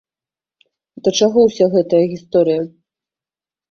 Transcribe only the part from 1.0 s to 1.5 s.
Да чаго